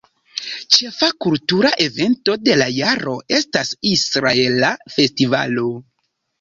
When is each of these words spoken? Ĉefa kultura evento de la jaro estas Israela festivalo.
Ĉefa 0.77 1.09
kultura 1.25 1.71
evento 1.85 2.37
de 2.47 2.57
la 2.63 2.69
jaro 2.79 3.15
estas 3.43 3.73
Israela 3.93 4.75
festivalo. 4.99 5.71